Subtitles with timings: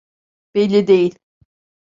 [0.55, 1.15] Belli değil.